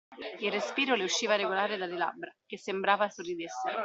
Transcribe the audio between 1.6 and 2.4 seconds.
dalle labbra,